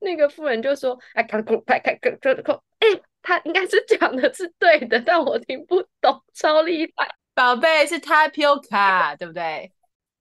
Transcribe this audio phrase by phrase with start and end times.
[0.00, 9.72] 那个妇人就说：“哎，看空，看看看看看，哎，他应该是讲的是对的，但我听不懂，超厉害。”宝贝是 tapioca，对不对？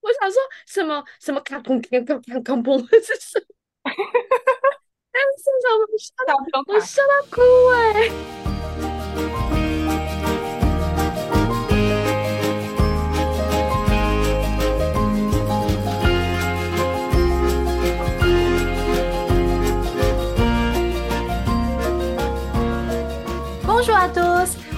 [0.02, 3.92] 我想说什么什么卡空空空卡空空是什么？
[3.92, 7.42] 哎，现场我笑到我笑到哭
[7.74, 8.47] 哎！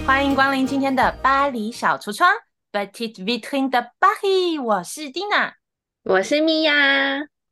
[0.09, 2.27] 欢迎光临今天的巴黎小橱窗
[2.71, 4.59] ，Petite Vitrine de Paris。
[4.59, 5.53] 我是 Dina，
[6.03, 6.73] 我是米娅。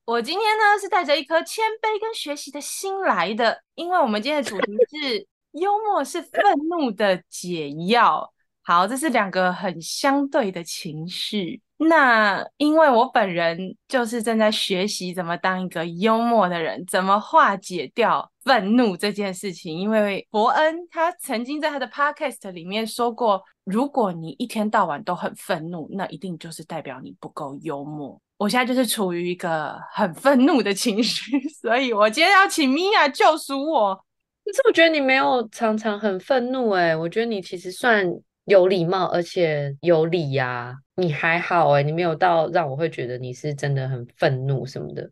[0.06, 8.34] 我今天呢是带着一颗谦卑跟学习的心来的，因为我们今天的主题是 幽默是愤怒的解药。
[8.68, 11.62] 好，这是两个很相对的情绪。
[11.78, 13.58] 那因为我本人
[13.88, 19.80] 就是正在学习怎么当一个幽默的人，怎么化解掉愤怒这件事情。
[19.80, 28.20] 因为伯恩他曾经在他的 podcast 里面说过，如果你一天到晚都很愤怒，那一定就是代表你不够幽默。
[28.36, 33.96] 我现在就是处于一个很愤怒的情绪， 所以我今天要请米娅救赎我。
[34.44, 38.06] 可是我觉得你没有常常很愤怒欸，诶我觉得你其实算。
[38.48, 45.12] 有礼貌，而且有理呀、你还好哎，你没有到让我会觉得你是真的很愤怒什么的。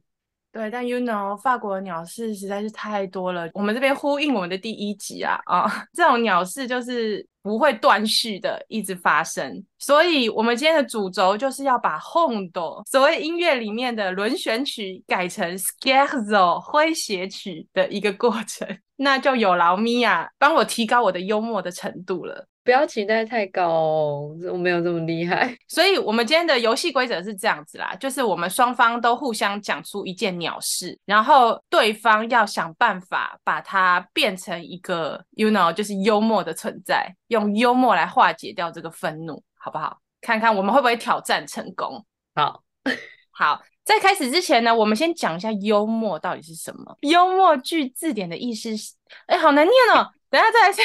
[0.53, 3.49] 对，但 you know，法国的鸟事实在是太多了。
[3.53, 9.61] 我们这边呼应我们的第一集啊啊， 这种鸟事就是不会断续的，一直发生。
[9.79, 18.65] 所以，我们今天的主轴就是要把 Hondo 所谓音乐里面的轮旋曲改成 Scherzo 诙谐曲的一个过程。
[18.95, 22.47] 那就有劳米娅帮我提高我的幽默的程度了。
[22.65, 25.55] 不要期待太高哦，我没有这么厉害。
[25.69, 39.99] 所以，我们今天的游戏规则是这样子啦，就是我们双方都互相讲出一件鸟事，然后对方要想办法把它变成一个，you know，就是幽默的存在，用幽默来化解掉这个愤怒，好不好？
[40.19, 42.03] 看看我们会不会挑战成功。
[42.33, 42.63] 好，
[43.29, 46.97] 好，在开始之前呢，我们先讲一下幽默到底是什么。
[47.01, 48.93] 幽默句字典的意思是，
[49.27, 50.83] 哎，好难念哦，等下再来先。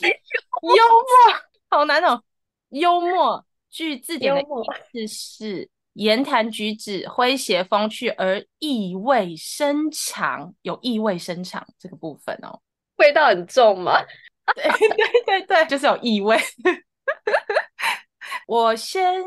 [0.62, 2.22] 幽默 好难哦！
[2.70, 12.60] 幽默据字典的意思是言谈举止诙谐风趣而意味深长，有意味深长这个部分哦，
[12.96, 14.00] 味道很重吗？
[14.54, 16.38] 对对对对，就是有意味。
[18.48, 19.22] 我先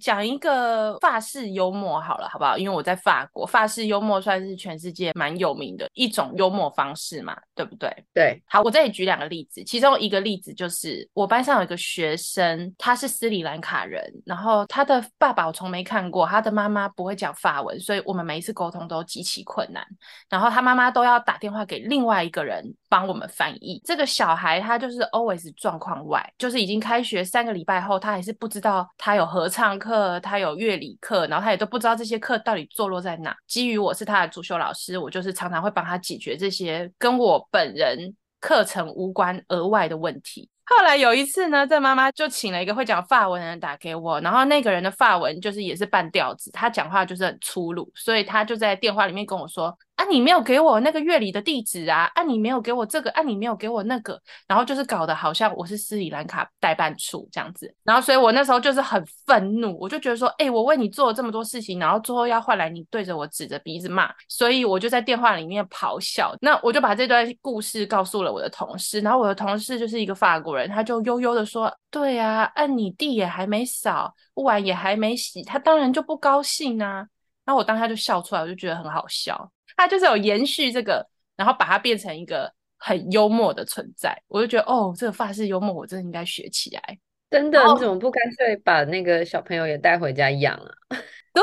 [0.00, 2.56] 讲一个法式幽默好了，好不好？
[2.56, 7.94] 因为我在法国，法式幽默算是全世界蛮有名的一种幽默方式嘛，对不对？
[8.14, 8.42] 对。
[8.46, 19.86] 好，我这里举两个例子，其中一个例子就是我班上有一个学生，他是斯里兰卡人，然后他的爸爸我从没看过，他的妈妈不会讲法文，所以我们每一次沟通都极其困难，
[20.30, 23.78] 然后他妈妈都要打电话给另外一个人帮我们翻译。
[23.84, 33.36] 这个小孩他就是 always 状况外，就是已经开学三个礼拜后，他还是不知道他有合唱课，他有乐理课，然后他也都不知道这些课到底坐落在哪。
[33.46, 40.48] 基于我是他的主修老师，我就是常常会帮他解决这些跟我本人课程无关额外的问题。
[40.64, 49.76] 后来有一次呢，这妈妈就请了一个会讲法文的人打给我，然后那个人的法文就是也是半吊子，他讲话就是很粗鲁，所以他就在电话里面跟我说。
[50.02, 52.10] 啊，你没有给我那个月里的地址啊！
[52.16, 66.34] 啊，你没有给我这个，啊，你没有给我那个，然后就是搞得好像我是斯里兰卡代办处这样子，然后所以我那时候就是很愤怒，我就觉得说，哎，我为你做了这么多事情，然后最后要换来你对着我指着鼻子骂，所以我就在电话里面咆哮。
[66.40, 77.06] 那我就把这段故事告诉了我的同事，然后我的同事就是一个法国人，他就悠悠的说，对啊，按你地也还没扫，碗也还没洗，他当然就不高兴啊。
[77.44, 79.50] 然后我当下就笑出来，我就觉得很好笑。
[79.82, 81.04] 他就是有延续这个，
[81.36, 86.98] 然后把它变成一个很幽默的存在，我就觉得哦，这个法式幽默我真的应该学起来。
[87.28, 90.70] 真的，你怎么不干脆把那个小朋友也带回家养啊？
[91.34, 91.42] 对，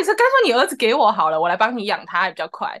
[0.00, 2.80] 你说干脆你儿子给我好了，我来帮你养他，还比较快。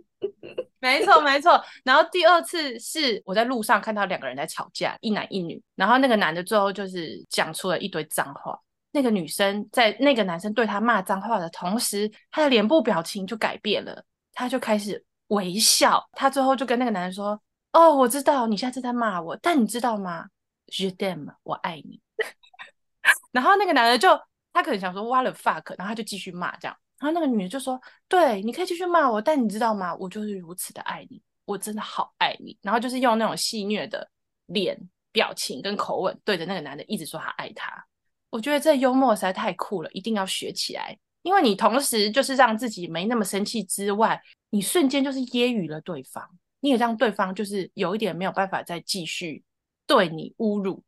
[0.80, 1.62] 没错，没错。
[1.84, 8.58] 然后第二次是我在路上看到两个人在吵架，一男一女，然后那个男的最后就是讲出了一堆脏话。
[8.92, 16.06] 那个女生在那个男生对他骂脏话的同时，她的脸部表情就改变了，他就开始微笑。
[16.12, 17.40] 他最后就跟那个男人说
[17.72, 20.26] ：“哦，我知道你现在是在骂我，但你知道吗
[20.66, 22.00] ？Je t'aime，我爱你。
[23.32, 24.08] ”然后那个男的就
[24.52, 26.76] 他可能想说 “What the fuck”，然后他就继续骂这样。
[26.98, 29.94] 然后那个女的就说：“对，你可以继续骂我，但你知道吗？
[29.96, 34.08] 我就是如此的爱你，我真的好爱你。”然后就是用那种戏谑的
[34.46, 34.78] 脸
[35.12, 37.84] 表情跟口吻对着那个男的一直说他爱他。
[38.30, 40.96] 我觉得这幽默实在太酷了，一定要学起来。
[41.24, 46.22] 因为你同时就是让自己没那么生气之外，你瞬间就是揶揄了对方，
[46.60, 49.42] 你也让对方就是有一点没有办法再继续
[49.86, 50.84] 对你侮辱。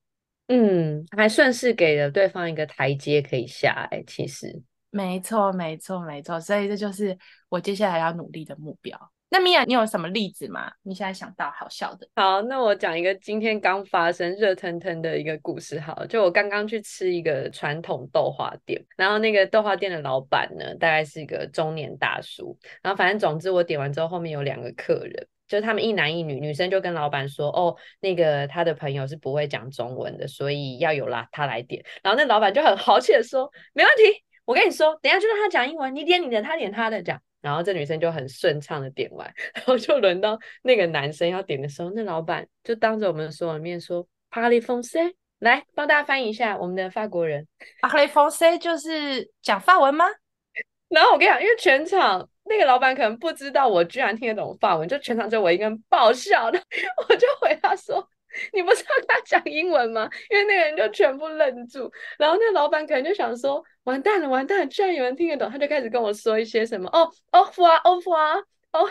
[0.49, 7.19] 嗯，还算是给了对方一个台阶可以下哎，其实没错，没错，没错，所以这就是
[7.49, 9.11] 我接下来要努力的目标。
[9.37, 10.73] 那米娅，你有什么例子吗？
[10.83, 12.09] 你现在想到好笑的？
[12.17, 15.79] 好，那我讲一个今天刚发生热腾腾的一个故事。
[15.79, 22.57] 好，就我刚刚去吃一个传统豆花店，然后那个豆花店的老板呢，大概是一个中年大叔。
[22.83, 25.29] 然后反正总之我点完之后，后面有两个客人。
[25.47, 47.47] 就是他们一男一女，女生就跟老板说：“哦，那个他的朋友是不会讲中文的，所以要有啦，他来点。”然后那老板就很 豪气的说：“没问题，我跟你说，等一下就让他讲英文，你点你的，他点他的，讲。”然后这女生就很顺畅的点完， 然后就轮到那个男生要点的时候，那老板就当着我们所有面说：“Parlez français，来帮大家翻译一下我们的法国人。
[47.83, 50.05] ”“Parlez français” 就是讲法文吗？
[50.91, 52.29] 然后我跟你讲，因为全场。
[52.49, 56.63] 那个老板可能不知道我居然听得懂法文，就全场就我一个人爆笑的，
[57.09, 58.09] 我就回他说
[58.53, 68.37] ：“你不是要跟他讲英文吗？”因为那个人就全部愣住，然后那个老板可能就想说：“完蛋了，完蛋了，居然有人听得懂。”他就开始跟我说一些什么：“哦，哦福啊，哦福啊，
[68.73, 68.87] 哦，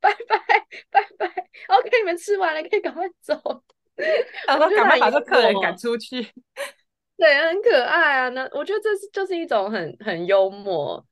[0.00, 0.38] 拜拜，
[0.90, 1.26] 拜拜
[1.68, 3.34] ，OK，你们吃完了可以赶快走。
[4.46, 6.26] ”他说：“赶快把这客人赶出去。
[7.16, 8.28] ”对，很可爱啊。
[8.30, 11.04] 那我觉得这是就是一种很很幽默。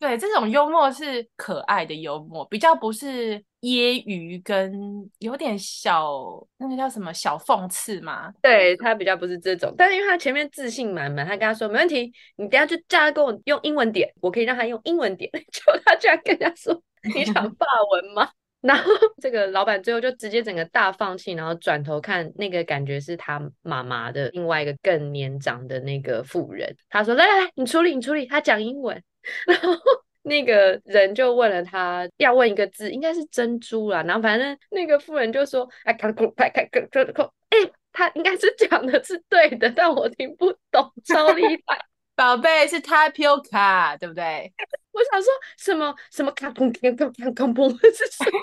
[0.00, 4.72] 对，这种幽默是可爱的幽默，比较不是揶揄跟
[5.18, 6.10] 有点小
[6.56, 8.32] 那个叫什么小讽刺嘛。
[8.40, 15.30] 对，他比较不是这种，但是因为他前面自信满满，他跟他说没问题，你等下就叫他跟我用英文点，我可以让他用英文点。
[15.52, 16.82] 结果他居然跟他说
[17.14, 18.30] 你想 法文吗？
[18.62, 29.02] 然后这个老板最后就直接整个大放弃，然后转头看那个感觉是他妈妈的另外一个更年长的那个妇人，他说来来来，你处理你处理，他讲英文。
[29.46, 29.72] 然后
[30.22, 34.02] 那个人就问了他，要问一个字，应该是珍珠啦。
[34.02, 37.58] 然后反正那个妇人就说：“哎，看看看看看看，哎，
[37.92, 41.78] 他应该是讲的是对的，但我听不懂，超厉害。
[42.14, 44.52] ”宝贝是 tapioca，对不对？
[44.92, 48.38] 我想说什么什么卡通卡通卡通是什么？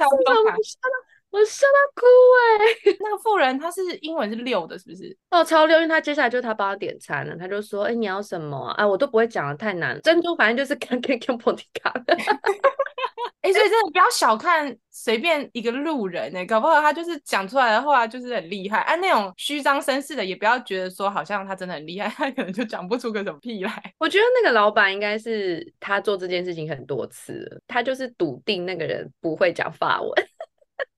[0.00, 0.52] 我
[1.44, 2.06] 笑到哭
[2.36, 2.96] 哎、欸！
[3.00, 5.16] 那个富人他是英文是六的，是不是？
[5.30, 11.92] 哦，超六，因为他接下来就是他帮他点餐了，他就说：“哎、欸，你要什么啊？”啊，我都不会讲的太难，珍珠反正就是看 看看 p o 卡。
[13.42, 18.78] 哎、欸，所以真的不要小看随便一个路人哎、欸，搞不好他就是讲出来的话就是很厉害。
[18.82, 23.94] 哎、啊，那种虚张声势的也不要觉得说好像他真的很厉害，他可能就讲不出个什么屁来。
[23.98, 30.12] 我觉得那个老板应该是他做这件事情很多次了，他就是笃定那个人不会讲法文。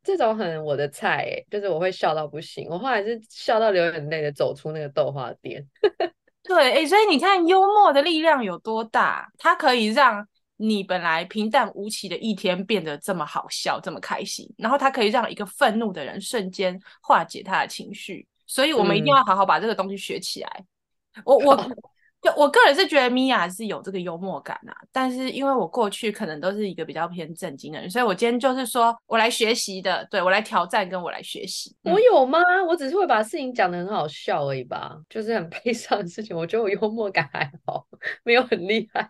[0.04, 5.66] 这种很我的菜诶，就是我会笑到不行，我后来是笑到流眼泪的走出那个豆花店。
[6.44, 10.24] 对，哎，所以你看幽默的力量有多大，它可以让
[10.56, 20.64] 你本来平淡无奇的一天变得这么好笑，这么开心，然后它可以让一个愤怒的人瞬间化解他的情绪，所以我们一定要好好把这个东西学起来。
[21.16, 21.66] 嗯、我我。
[22.25, 31.76] 就我个人是觉得米娅是有这个幽默感啊，但是因为我过去可能都是一个比较偏正经的人，所以我今天就是说我来学习的，对，我来挑战跟我来学习。
[31.82, 32.38] 我有吗？
[32.67, 36.35] 我只是会把事情讲得很好笑而已吧，就是很悲伤的事情。
[36.35, 37.87] 我觉得我幽默感还好，
[38.25, 39.06] 没有很厉害。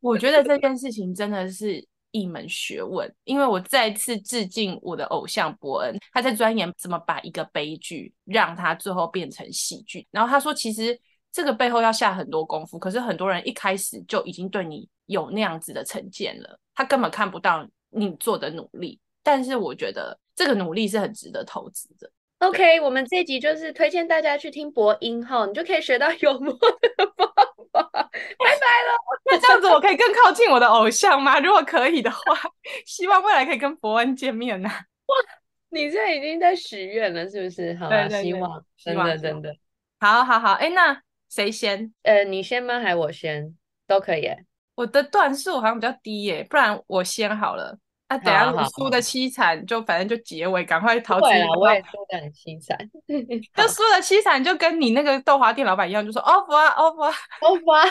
[0.00, 10.96] 我觉得这件事情真的是一门学问，因为我再次致敬我的偶像伯恩，他在钻研怎么把一个悲剧让他最后变成喜剧，然后他说其实。
[11.32, 19.00] 这个背后要下很多功夫，可是很多人一开始就已经对你有那样子的成见了，他根本看不到你做的努力。
[19.22, 22.10] 但是我觉得这个努力是很值得投资的。
[22.40, 27.32] OK，我们这一集就是推荐大家去听博音哈，你就可以学到幽默的方
[27.72, 27.90] 法。
[27.92, 28.92] 拜拜了，
[29.30, 31.38] 那这样子我可以更靠近我的偶像吗？
[31.40, 32.36] 如果可以的话，
[32.84, 34.74] 希望未来可以跟伯恩见面呐、啊。
[35.06, 35.16] 哇，
[35.70, 37.72] 你现在已经在许愿了，是不是？
[37.76, 39.54] 好啊，希望，真的真的，
[40.00, 41.00] 好好好，哎，那。
[41.34, 41.90] 谁先？
[42.02, 42.78] 呃，你先吗？
[42.78, 43.56] 还是我先？
[43.86, 44.28] 都可以。
[44.74, 47.78] 我的段数好像比较低耶，不然我先好了。
[48.12, 51.26] 啊，等下我输的凄惨，就反正就结尾，赶快逃出。
[51.26, 52.76] 对啊，我也输的很凄惨。
[53.56, 57.88] 就输的凄惨，就跟你那个豆花店老板一样，就说 off 啊，off 啊，off 啊。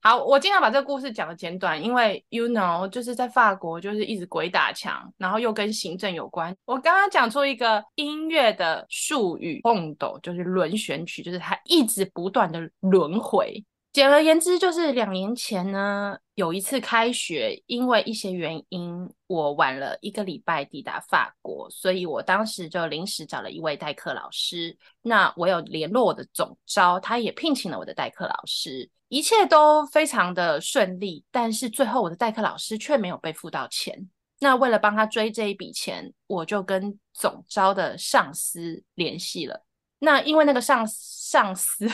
[0.00, 6.54] 好，我尽量把这个故事讲的简短，因为 you know，就是在法国，就是一直鬼打墙，然后又跟行政有关。
[6.66, 24.76] 我刚刚讲出一个音乐的术语，蹦斗就是轮旋曲，就是它一直不断的轮回，简而言之，就是两年前呢，有一次开学，因为一些原因，我晚了一个礼拜抵达法国，所以我当时就临时找了一位代课老师。
[25.00, 31.24] 那我有联络我的总招，他也聘请了我的代课老师，一切都非常的顺利。
[31.30, 34.10] 但是最后，我的代课老师却没有被付到钱。
[34.40, 39.64] 那为了帮他追这一笔钱，我就跟总招的上司联系了。
[40.00, 41.88] 那因为那个上上司。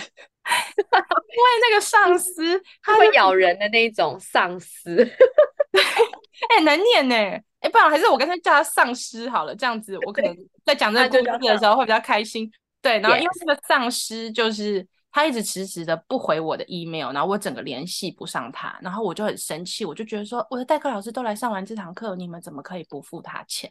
[0.77, 5.03] 因为那个上司他会咬人的那种上司，
[6.51, 7.15] 哎、欸，难念呢。
[7.15, 12.51] 哎、欸，不然还是我干脆叫他丧尸好了，这样子我可能在讲这个故事的时候会比较开心。
[12.81, 23.71] 对，然后因为这个丧尸就是他一直迟迟的不回我的 email，然后我整个联系不上他，然后我就很生气，我就觉得说我的代课老师都来上完这堂课，你们怎么可以不付他钱？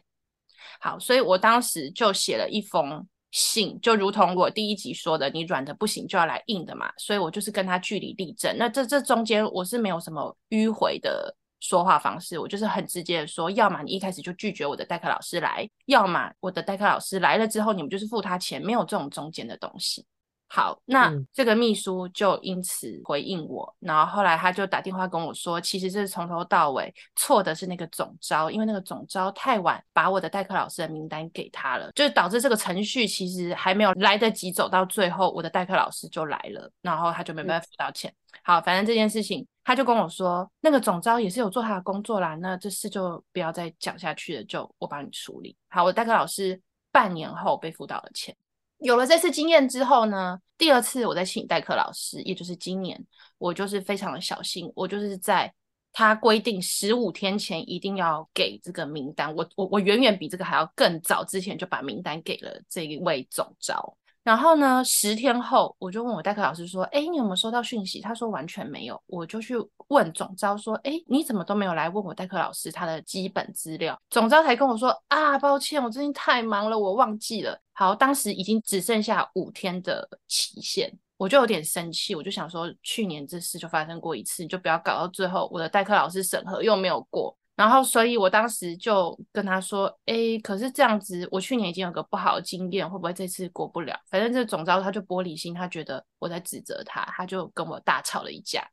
[0.78, 3.04] 好，所以我当时就写了一封。
[3.30, 8.54] 信就如同我第一集说的，你软的不行就要来硬的嘛，所以我就是跟他据理力争。
[8.58, 20.04] 那这这中间我是没有什么迂回的说话方式，我就是很直接的说，要么你一开始就拒绝我的代课老师来，要么我的代课老师来了之后，你们就是付他钱，没有这种中间的东西。
[20.52, 38.10] 好，那这个秘书就因此回应我，嗯、然后后来他就打电话跟我说，其实这是从头到尾错的是那个总招，因为那个总招太晚把我的代课老师的名单给他了，就导致这个程序其实还没有来得及走到最后，我的代课老师就来了，然后他就没办法付到钱。
[38.10, 45.56] 嗯、好，反正这件事情他就跟我说，那个总招也是有做他的工作啦，那这事就不要再讲下去了，就我帮你处理。
[45.68, 48.34] 好，我代课老师半年后被辅导了钱。
[48.80, 53.02] 有了这次经验之后呢，第二次我在请代课老师，也就是今年，
[53.38, 55.52] 我就是非常的小心，我就是在
[55.92, 63.96] 他规定十五天前一定要给这个名单，我我我远远比这个还要更早之前就把名单给了这一位总招。
[64.22, 69.02] 然后呢，十天后我就问我代课老师说：“哎，你有没有收到讯息？”他说完全没有。
[69.06, 69.54] 我就去
[69.88, 87.34] 问总招说：“哎，你怎么都没有来问我代课老师他的基本资料？”总招才跟我说：“啊，抱歉，我最近太忙了，我忘记了。”好，当时已经只剩下五天的期限，我就有点生气，我就想说，去年这事就发生过一次，你就不要搞到最后我的代课老师审核又没有过。
[87.60, 93.94] 然后，所以我当时就跟他说：“哎，可是这样子，我去年已经有个不好的经验，会不会这次过不了？
[94.08, 98.66] 反正这总招他就玻璃心，他觉得我在指责他，他就跟我大吵了一架。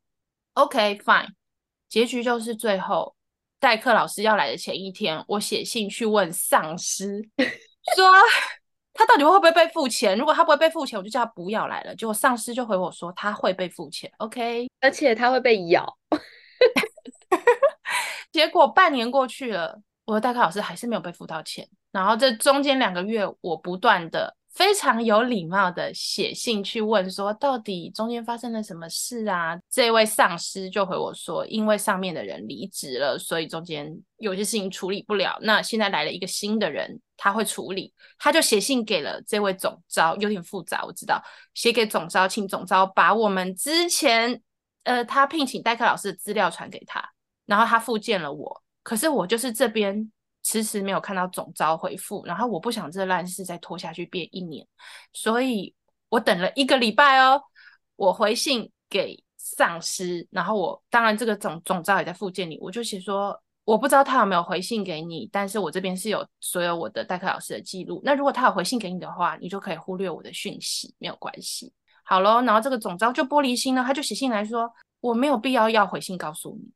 [0.53, 1.27] OK，fine，
[1.89, 3.13] 结局就是最后
[3.59, 7.21] 代课老师要来的前一天，我写信去问上司，
[7.93, 8.09] 说
[8.93, 10.17] 他到底会不会被付钱？
[10.17, 11.93] 如果他不会被付钱，我就叫他不要来了。
[11.93, 15.97] 结果上司就回我说他会被付钱，OK，而且他会被咬。
[18.31, 21.67] ”结果半年过去了，我的代课老师还是没有被付到钱。
[21.91, 29.57] 然后这中间两个月，我不断的非常有礼貌的写信去问说，到底中间发生了什么事啊？
[29.69, 35.39] 这位上司就回我说，因为上面的人离职了，所以中间有些事情处理不了。
[35.41, 37.91] 那现在来了一个新的人，他会处理。
[38.19, 41.23] 他就写信给了这位总招，有点复杂，我知道，
[41.55, 44.39] 写给总招，请总招把我们之前
[44.83, 47.01] 呃他聘请代课老师的资料传给他。
[47.47, 50.11] 然后他复见了我，可是我就是这边
[50.43, 54.67] 迟迟没有看到总召回复，然后我不想这烂事再拖下去变一年，
[55.13, 55.73] 所以
[56.09, 57.41] 我等了一个礼拜哦，
[57.95, 71.73] 我回信给上司，然后我当然这个总总召也在复见你，我就写说我不知道他有没有回信给你，但是我这边是有所有我的代课老师的记录，那如果他有回信给你的话，你就可以忽略我的讯息，没有关系。
[72.03, 76.71] 好咯，然后这个总召就玻璃心了，他就写信来说我没有必要要回信告诉你。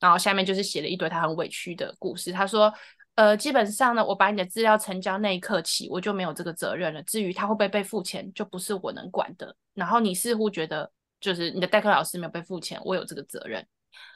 [0.00, 2.32] 然后下面就是写了一堆他很委屈的故事。
[2.32, 2.72] 他说
[3.14, 7.02] ：“呃，基本上呢，我把你的资料成交那一刻起，我就没有这个责任了。
[7.02, 9.54] 至于他会不会被付钱，就不是我能管的。
[9.74, 10.90] 然后你似乎觉得，
[11.20, 13.66] 就是你的代课老师没有被付钱，我有这个责任。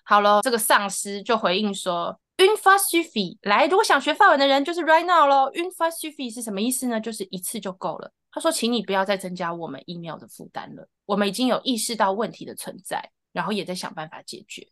[0.04, 5.52] 好了，这个上司就回应说：‘Une fois suffit’，来，如果想学法文的人就是 right now 咯。
[5.52, 7.00] ‘Une fois suffit’ 是什么意思呢？
[7.00, 8.10] 就是一次就够了。
[8.30, 10.88] 他说，请你不要再增加我们 email 的负担了。
[11.04, 14.66] 我们已经有意识到问题的存在，然后也在想办法解决。”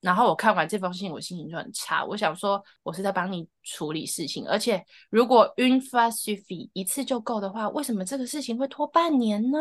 [0.00, 2.04] 然后我看完这封信，我心情就很差。
[2.04, 9.58] 我想说，我是在帮你处理事情，而且如果 une fois suffit 一次就够的话，为什么这个事情会拖半年呢？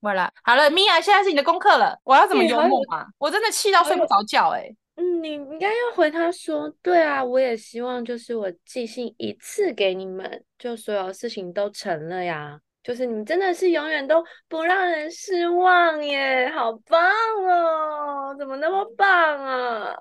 [0.00, 3.06] 完了，好了，米娅，现在是你的功课了，我要怎么幽默啊？
[3.18, 4.76] 我真的气到睡不着觉哎、欸。
[4.96, 12.60] 嗯，你应该要回他说，对啊，我也希望就是我寄信一次给你们，就所有事情都成了呀。
[12.82, 17.00] 就是你们真的是永远都不让人失望耶，好棒
[17.46, 18.34] 哦！
[18.38, 19.08] 怎么那么棒
[19.44, 19.94] 啊？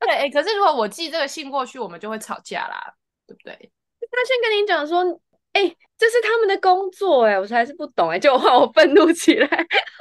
[0.00, 2.92] 对，哎，可是如果我寄这个信过去，我们就会吵架啦，
[3.26, 3.52] 对不对？
[4.10, 5.02] 他先跟你讲说，
[5.52, 5.62] 哎，
[5.96, 9.48] 这是他们的工作哎，我才是不懂哎，就换我愤怒起来。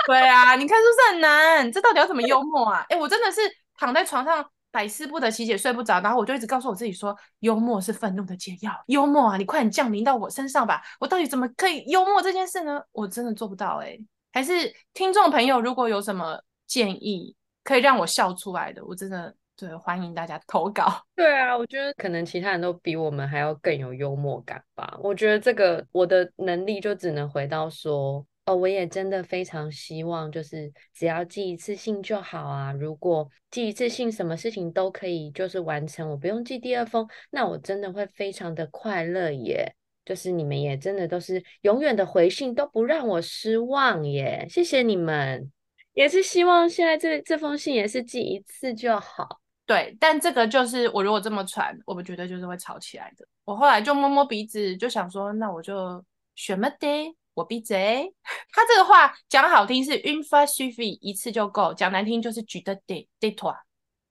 [0.08, 1.72] 对啊，你看是不是很难？
[1.72, 2.84] 这到底要怎么幽默啊？
[2.90, 3.42] 哎，我真的是
[3.78, 8.72] 躺在床上百思不得其解，睡不着，然后我就一直告诉我自己说，幽默是愤怒的解药。
[8.88, 10.82] 幽默啊，你快点降临到我身上吧！
[11.00, 12.82] 我到底怎么可以幽默这件事呢？
[12.92, 13.98] 我真的做不到哎。
[14.32, 19.36] 还是听众朋友如果有什么建议，可以让我笑出来的，我真的。
[19.60, 20.90] 对，欢迎大家投稿。
[21.18, 24.98] 对啊，我觉得可能其他人都比我们还要更有幽默感吧。
[25.04, 32.72] 我觉得这个我的能力就只能回到说，哦，我也真的非常希望，就是只要寄一次信就好啊。
[32.72, 39.72] 如果寄一次信，什么事情都可以就是完成，我不用寄第二封，那我真的会非常的快乐耶。
[40.04, 44.48] 就是你们也真的都是永远的回信，都不让我失望耶。
[44.50, 45.52] 谢谢你们，
[45.94, 49.28] 也是希望现在这这封信也是寄一次就好。
[49.68, 53.28] 对，但这个就是我如果这么传，我们觉得就是会吵起来的。
[53.46, 56.04] 我后来就摸摸鼻子，就想说，那我就
[56.34, 58.14] 选么的，我闭嘴。
[58.54, 63.56] 他这个话讲好听是 une fois suffit 一次就够，讲难听就是举的得得妥。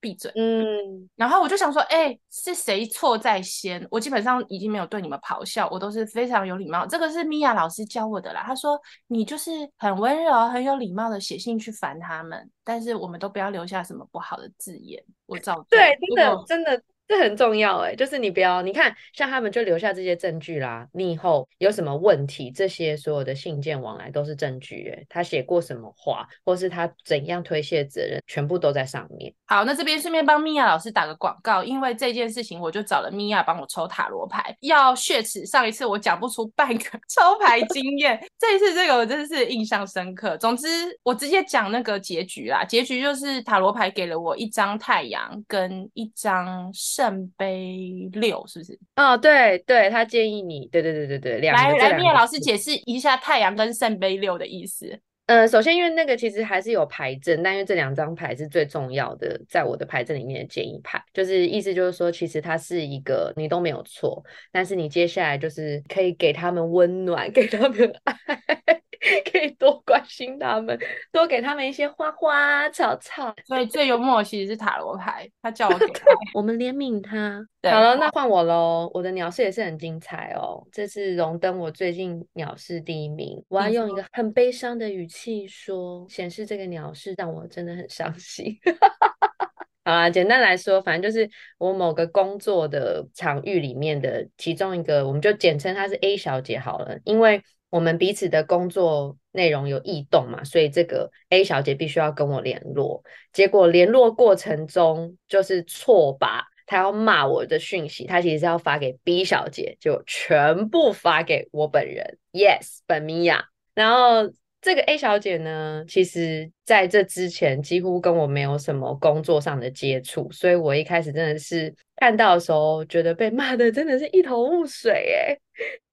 [0.00, 0.30] 闭嘴。
[0.36, 3.84] 嗯，然后我就想说，哎、欸，是谁错在先？
[3.90, 6.86] 我基本上已经没有对你们咆哮，我都是非常有礼貌。
[6.86, 8.44] 这个是米娅老师教我的啦。
[8.46, 15.04] 他说，你就是很温柔、很有礼貌的写信去烦他们，但是我们都不要留下什么不好的字眼。
[15.26, 16.80] 我照对，真的真的。
[17.08, 20.86] 这很重要哎，就是你不要，你看像他们就留下这些证据啦。
[20.92, 25.02] 你以后有什么问题，这些所有的信件往来都是证据哎。
[25.08, 29.32] 他写过什么话，或是他怎样推卸责任，全部都在上面。
[29.46, 40.36] 好，那这边顺便帮米娅老师打个广告，因为这件事情，我就找了米娅帮我抽塔罗牌，要血耻上一次我讲不出半个 抽牌经验，这一次这个我真的是印象深刻。
[40.36, 40.68] 总之，
[41.02, 46.70] 我直接讲那个结局啦，结局就是塔罗牌给了我一张太阳跟一张。
[46.98, 48.76] 圣杯六是不是？
[48.96, 54.98] 哦，对对，他建议你，对对对对对，两个来来，米娅老师解释一下太阳跟圣杯六的意思。
[55.26, 68.77] 呃，首先因为那个其实还是有牌阵，但因为这两张牌是最重要的，在我的牌阵里面的建议牌，就是意思就是说，其实它是一个你都没有错，但是你接下来就是可以给他们温暖，给他们爱。
[69.30, 70.78] 可以多关心他们，
[71.12, 73.34] 多给他们一些花花草草。
[73.46, 77.44] 所以最幽默的其实是塔罗牌，他叫我给他， 我们怜悯他。
[77.70, 78.90] 好了，那换我喽。
[78.94, 83.42] 我的鸟事也是很精彩哦，这次荣登我最近鸟事第一名。
[83.48, 88.58] 我要用一个很悲伤的语气说，显示这个鸟事让我真的很伤心。
[89.84, 97.42] 好啦，简单来说，反正就是我某个工作的场域里面的其中一个，我们就简称她是 A 小姐好了，因为。
[97.70, 103.02] 我们彼此的工作内容有异动嘛，所以这个 A 小姐必须要跟我联络。
[103.32, 112.18] 结果联络过程中就是错把她要骂我的讯息，她其实是要发给 B 小姐，就全部发给我本人。
[112.32, 113.44] Yes，本米娅。
[113.74, 125.38] 然后这个 A 小姐呢，其实在这之前几乎跟我没有什么工作上的接触，所以我一开始真的是看到的时候，觉得被骂的真的是一头雾水哎。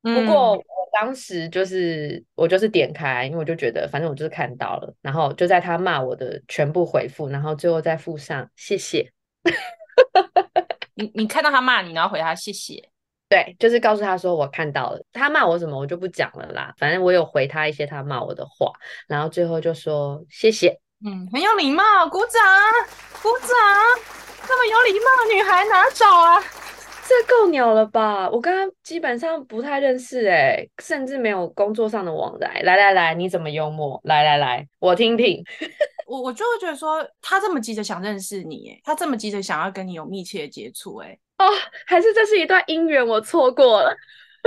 [0.02, 0.64] 不过我。
[0.98, 9.12] 当时就是我就是点开，因为我就觉得反正我就是看到了，然后就在他骂我的全部回复，然后最后再附上谢谢。
[10.96, 12.82] 你你看到他骂你，然后回他谢谢。
[13.28, 18.72] 对，就是告诉他说我看到了，他骂我什么我就不讲了啦，反正我有回他一些他骂我的话，
[19.08, 20.80] 然后最后就说谢谢。
[21.06, 22.42] 嗯，很有礼貌，鼓掌，
[23.22, 23.50] 鼓掌，
[24.48, 26.42] 这么有礼貌的女孩哪找啊？
[27.08, 28.28] 这够鸟了吧！
[28.30, 32.62] 我跟他基本上不太认识哎，甚至没有工作上的往来。
[32.64, 34.02] 来来来，你怎么幽默？
[34.06, 35.44] 来来来，我听听。
[36.06, 41.46] 我我就会觉得说，他这么急着想认识你，哎，他这么急着想要跟你有密切的接触，哎，哦，
[41.86, 43.96] 还是这是一段姻缘，我错过了。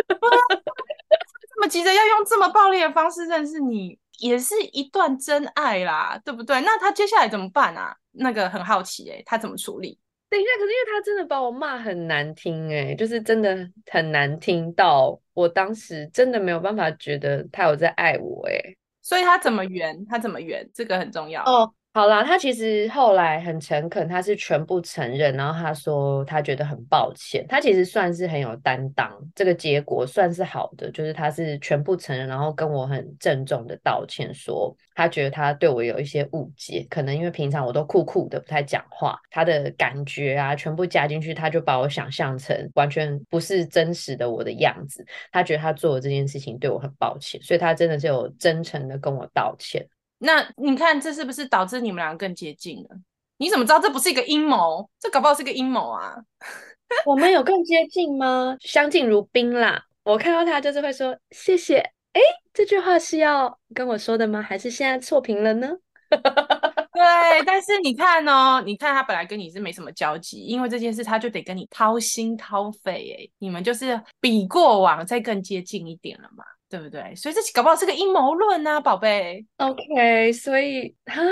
[0.08, 6.60] 这么急着要用这么暴力的方式认识你，也是一段真爱啦，对不对？
[6.60, 7.96] 那他接下来怎么办啊？
[8.12, 9.98] 那个很好奇，哎，他怎么处理？
[10.30, 18.76] 等一下，可是因为他真的把我骂很难听，欸，哎，就是真的很难听到，我当时真的没有办法觉得他有在爱我，欸，哎，
[19.08, 20.04] 所以它怎么圆？
[20.06, 20.68] 它怎么圆？
[20.74, 21.42] 这个很重要。
[21.98, 49.84] 好啦，他其实后来很诚恳，他是全部承认，然后他说他觉得很抱歉，他其实算是很有担当，这个结果算是好的，就是他是全部承认，然后跟我很郑重的道歉，说他觉得他对我有一些误解，可能因为平常我都酷酷的不太讲话，他的感觉啊全部加进去，他就把我想象成完全不是真实的我的样子，他觉得他做的这件事情对我很抱歉，所以他真的是有真诚的跟我道歉。
[50.18, 52.96] 那你看，这是不是导致你们两个更接近了？
[53.38, 54.88] 你怎么知道这不是一个阴谋？
[54.98, 56.16] 这搞不好是个阴谋啊！
[57.06, 58.56] 我们有更接近吗？
[58.60, 59.84] 相敬如宾啦。
[60.02, 61.78] 我看到他就是会说谢谢。
[62.14, 62.20] 哎，
[62.52, 64.42] 这句话是要跟我说的吗？
[64.42, 65.70] 还是现在错评了呢？
[66.10, 77.14] 对，但是你看哦，你看他本来跟你是没什么交集，因为这件事他就得跟你掏心掏肺，哎，你们就是比过往再更接近一点了嘛，对不对？
[77.14, 79.46] 所以这搞不好是个阴谋论呢，宝贝。
[79.56, 81.22] OK，所以哈，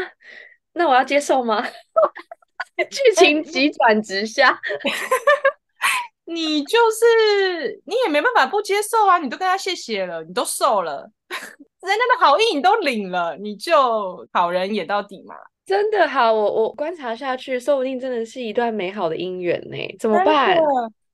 [0.73, 1.63] 那我要接受吗？
[2.91, 4.59] 剧情急转直下。
[6.29, 9.17] 你就是你也没办法不接受啊！
[9.19, 15.37] 你都跟他谢谢了，你都瘦了， 人家的好意你都领了，你就好人演到底嘛！
[15.65, 19.77] 真的好，我我观察下去，说不定真的是一段美好的姻缘呢。
[20.01, 20.59] 怎么办？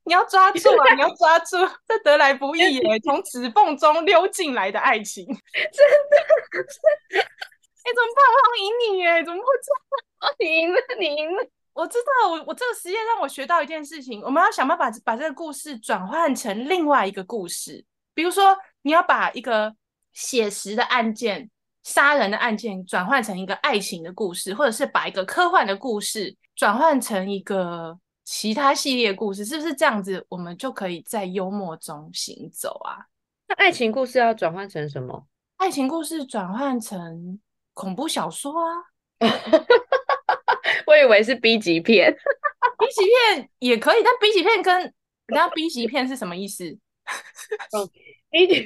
[0.05, 0.93] 你要抓住啊！
[0.95, 6.17] 你要抓住， 这得来不易耶， 从指缝中溜进来的爱情，真的，
[7.19, 8.25] 哎，怎么办？
[8.29, 10.35] 我好赢你耶，怎么会这样？
[10.39, 11.45] 你赢了，你赢了。
[11.73, 17.83] 我知道，我我这个实验让我学到一件事情，我们要想办法把这个故事转换成另外一个故事。
[18.13, 19.73] 比如说，你要把一个
[20.11, 21.49] 写实的案件、
[21.83, 30.25] 杀人的案件转换成一个爱情的故事，或者是把一个科幻的故事转换成一个其他系列故事，是不是这样子？
[30.29, 33.05] 我们就可以在幽默中行走啊？
[33.47, 35.27] 那爱情故事要转换成什么？
[35.57, 37.39] 爱情故事转换成
[37.73, 38.73] 恐怖小说啊？
[40.87, 42.11] 我以为是 B 级片，
[42.79, 44.87] B 级片也可以，但 B 级片跟你
[45.33, 46.65] 知道 B 级片是什么意思？
[46.65, 47.89] 嗯
[48.29, 48.61] ，B 级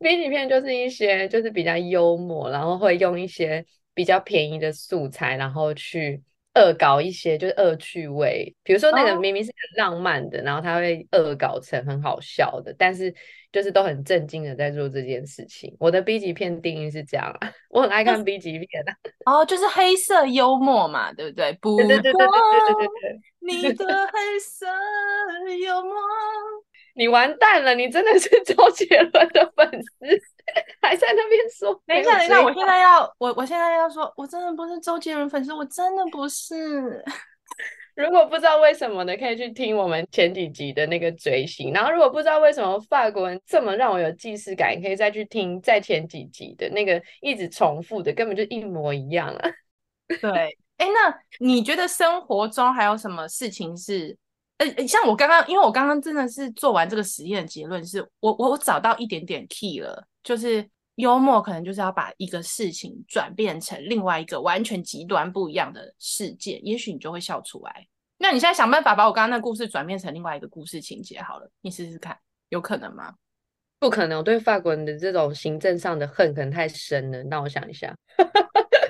[0.00, 3.64] B 级片就是一些就是比较幽默，然后会用一些
[3.94, 6.22] 比较便宜的素材，然后去。
[6.54, 10.46] 恶搞一些就是恶趣味，比如说那个明明是很浪漫的，oh.
[10.46, 13.14] 然后他会恶搞成很好笑的，但是
[13.50, 15.74] 就是都很正经的在做这件事情。
[15.78, 18.92] 我的 B 级片定义是这样啊， 我很爱看 B 级片啊。
[19.24, 21.52] 哦，oh, 就是黑色幽默嘛，对不对？
[21.60, 24.66] 不，对对对对对对对，你的黑色
[25.64, 25.94] 幽默，
[26.94, 29.88] 你完蛋了，你真的是 周杰伦的粉丝。
[30.80, 37.02] 还在那边说， 等一下，等一下，我现在要，我我现在要说，我真的不是周杰伦粉丝，我真的不是。
[37.94, 41.72] 如果不知道为什么的，可以去听我们前几集的那个追星。
[41.72, 49.50] 然后，如果不知道为什么法国人这么让我有既视感，可以再去听再前几集的那个一直重复的，根本就一模一样啊。
[50.20, 54.16] 对，哎，那你觉得生活中还有什么事情是？
[54.76, 60.06] 呃，像我刚刚，因为我刚刚真的是做完这个实验，结论是我我我找到一点点 key 了。
[60.22, 60.64] 就是
[60.96, 67.86] 幽默，可能就是要把一个事情转变成另外一个完全极端不一样的事件，也许你就会笑出来。
[68.18, 72.16] 那你现在想办法把我刚刚那故事转变成另外一个故事情节好了，你试试看，
[72.50, 73.14] 有可能吗？
[73.80, 77.20] 不可能，我对法国人的这种行政上的恨可能太深了。
[77.24, 77.92] 那我想一下，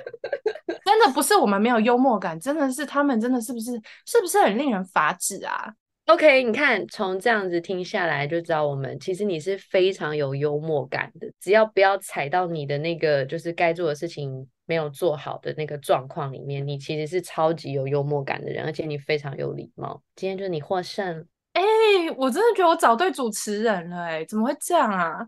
[1.05, 3.71] 的不是我们没有幽默感，真的是他们真的是不是
[4.05, 5.73] 是不是很令人发指啊
[6.07, 11.27] ？OK，你看，从这样子听下来就知道，我们其实你是非常有幽默感的。
[11.39, 20.01] 只要不要踩到你的那个就是该做的事情没有做好的那个状况里面，你其实是超级有幽默感的人，而且你非常有礼貌。
[20.15, 21.25] 今天就是你获胜。
[21.53, 25.19] 哎、欸，我真的觉得我找对主持人了、欸，哎，怎么会这样啊？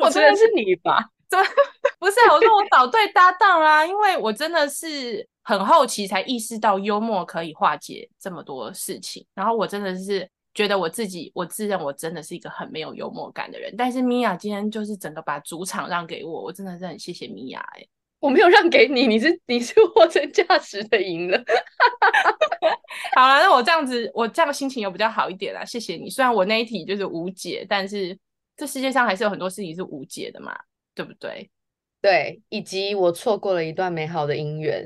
[0.00, 1.02] 我觉得是你吧？
[1.32, 1.44] 怎么
[1.98, 2.34] 不是、啊？
[2.34, 5.26] 我说我找对搭档啦，因为我真的是。
[5.44, 13.74] 很后期才意识到幽默可以化解这么多事情，然后我真的是觉得我自己，我自认我真的是一个很没有幽默感的人。
[13.76, 17.58] 但是米娅今天就是整个把主场让给我，我真的是很谢谢米娅。
[17.76, 17.84] 哎，
[18.20, 21.36] 我没有让给你，你是你是货真价实的赢了。
[23.16, 25.64] 好了，那我这样子，我这样心情有比较好一点啦。
[25.64, 26.08] 谢谢你。
[26.08, 28.16] 虽然我那一题就是无解，但是
[28.56, 30.56] 这世界上还是有很多事情是无解的嘛，
[30.94, 31.50] 对不对？
[32.02, 34.84] 对，以及我错过了一段美好的姻缘。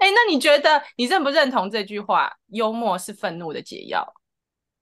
[0.00, 2.32] 哎、欸，那你觉得你认不认同这句话？
[2.48, 4.06] 幽默是愤怒的解药。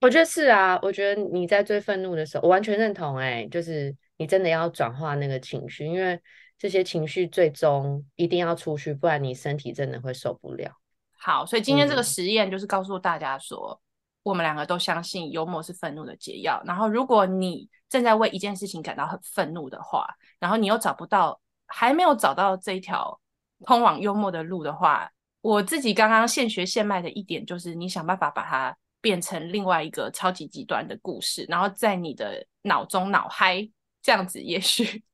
[0.00, 3.42] 我觉得是啊，我觉得你在最愤怒的时候，我完全认同、欸。
[3.42, 6.20] 哎，就是你真的要转化那个情绪，因为
[6.58, 10.70] 这些情绪最终一定要出去，不然你身体真的会受不了。
[11.16, 13.83] 好，所以今天这个实验就是告诉大家说，嗯、
[14.24, 16.60] 我们两个都相信幽默是愤怒的解药。
[16.66, 20.04] 然后，如果你正在为一件事情感到很愤怒的话，
[20.40, 23.20] 然后你又找不到，还没有找到这一条
[23.64, 25.08] 通往幽默的路的话，
[25.40, 33.68] 我自己刚刚现学现卖的一点就是，你想办法把它变成另外一个超级极端的故事，然后在你的脑中脑嗨，
[34.02, 34.82] 这样子也许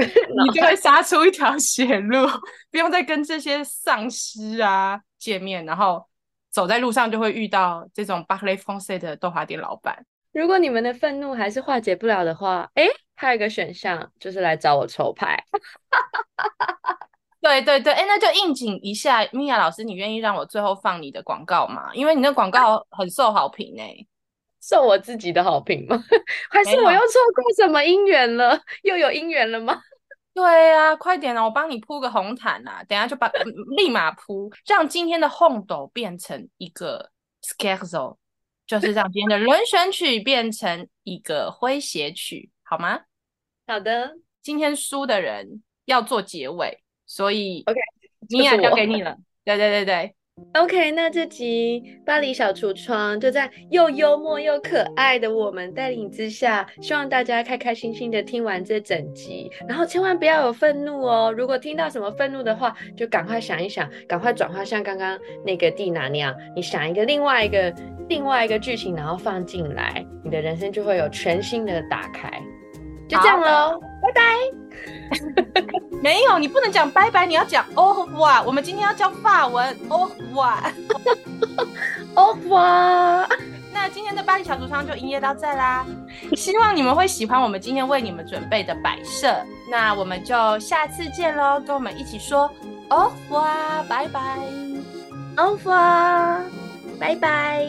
[0.00, 2.26] 你就会杀出一条血路，
[2.70, 6.04] 不用再跟这些丧尸啊见面，然后
[6.50, 10.04] 走在路上就会遇到这种 Français 的豆花店老板。
[10.32, 12.86] 如果你们的愤怒还是化解不了的话，哎，
[13.16, 15.42] 还有一个选项就是来找我抽牌。
[17.40, 21.90] 对 对对，哎，那就应景一下，米娅老师，你愿意让我最后放你的广告吗？
[21.94, 23.94] 因为你那广告很受好评哎。
[24.62, 25.96] 受我自己的好评吗？
[26.50, 28.60] 还是我又错过什么姻缘了？
[28.82, 29.80] 又有姻缘了吗？
[30.32, 31.44] 对啊，快点啊！
[31.44, 33.30] 我帮你铺个红毯啊，等下就把
[33.76, 37.10] 立马铺，让今天的红斗变成一个
[37.42, 38.16] scherzo，
[38.66, 43.00] 就是让今天的 轮选曲变成一个诙谐曲，好吗？
[43.66, 47.78] 好的，今天输的人要做结尾，所以 OK，
[48.28, 49.16] 米娅交给你了。
[49.44, 50.14] 对对对对。
[50.54, 61.32] OK，那这集巴黎小橱窗就在又幽默又可爱的我们带领之下，希望大家开开心心的听完这整集，然后千万不要有愤怒哦。
[61.36, 67.72] 如果听到什么愤怒的话，就赶快想一想，赶快转化，像刚刚那个蒂娜那样，你想一个另外一个
[68.08, 72.28] 另外一个剧情，然后放进来，你的人生就会有全新的打开。
[73.08, 75.80] 就这样喽，拜拜。
[76.02, 78.42] 没有，你不能讲拜拜，你要讲哦哇。
[78.42, 80.72] 我们今天要教法文哦哇，
[82.14, 83.28] 哦哇。
[83.72, 85.86] 那今天的巴黎小橱窗就营业到这啦，
[86.36, 89.34] 希望你们会喜欢我们今天为你们准备的摆设。
[89.70, 92.50] 那我们就下次见喽，跟我们一起说
[92.90, 94.38] 哦哇，拜拜，
[95.36, 96.40] 哦哇，
[96.98, 97.64] 拜拜。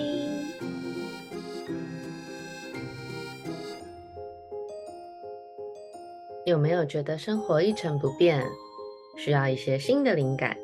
[6.45, 8.43] 有没有觉得生活一成不变，
[9.17, 10.57] 需要一些新的灵感？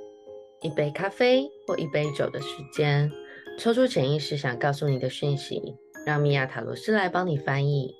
[0.62, 3.12] 一杯咖啡或一杯酒的时间，
[3.60, 5.62] 抽出潜意识想告诉你的讯息，
[6.04, 7.94] 让米娅塔罗斯来帮你翻译。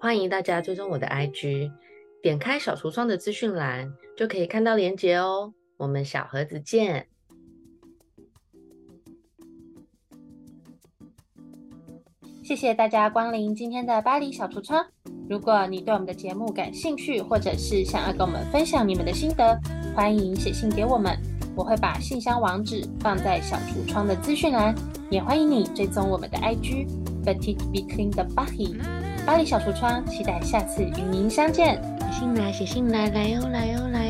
[0.00, 1.68] 欢迎大家追踪我的 IG，
[2.22, 5.52] 点开小橱窗的资讯栏就可以看到连结哦。
[5.78, 7.08] 我们小盒子见。
[12.50, 14.84] 谢谢大家光临今天的巴黎小橱窗。
[15.28, 19.56] 如果你对我们的节目感兴趣，或者是想要跟我们分享你们的心得，
[19.94, 21.16] 欢迎写信给我们，
[21.54, 24.74] 我会把信箱网址放在小橱窗的资讯栏。
[25.10, 26.88] 也欢迎你追踪我们的 IG
[27.24, 28.80] Petite Vitrine de Paris
[29.24, 31.80] 巴黎小橱窗，期待下次与您相见。
[32.10, 34.09] 写信来，写信来，来哟，来哟，来